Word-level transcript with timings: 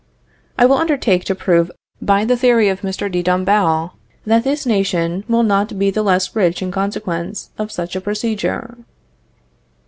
I 0.57 0.65
will 0.65 0.77
undertake 0.77 1.25
to 1.25 1.35
prove 1.35 1.69
by 2.01 2.25
the 2.25 2.35
theory 2.35 2.69
of 2.69 2.81
Mr. 2.81 3.07
de 3.07 3.21
Dombasle 3.21 3.91
that 4.25 4.43
this 4.43 4.65
nation 4.65 5.23
will 5.27 5.43
not 5.43 5.77
be 5.77 5.91
the 5.91 6.01
less 6.01 6.35
rich 6.35 6.63
in 6.63 6.71
consequence 6.71 7.51
of 7.59 7.71
such 7.71 7.95
a 7.95 8.01
procedure. 8.01 8.79